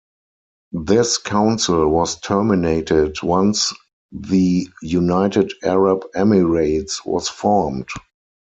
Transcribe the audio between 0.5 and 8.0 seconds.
This council was terminated once the United Arab Emirates was formed.